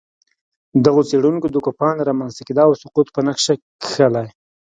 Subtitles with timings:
[0.85, 3.53] دغو څېړونکو د کوپان رامنځته کېدا او سقوط په نقشه
[3.83, 4.27] کښلي